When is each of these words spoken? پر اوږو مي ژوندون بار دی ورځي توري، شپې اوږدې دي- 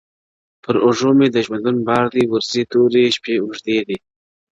پر 0.63 0.75
اوږو 0.85 1.09
مي 1.17 1.27
ژوندون 1.45 1.77
بار 1.87 2.05
دی 2.13 2.23
ورځي 2.27 2.63
توري، 2.71 3.05
شپې 3.15 3.33
اوږدې 3.43 3.77
دي- 3.87 3.97